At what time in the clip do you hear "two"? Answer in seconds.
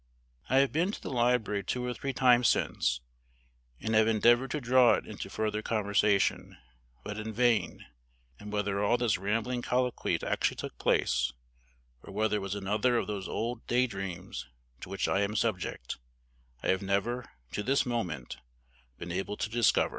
1.63-1.85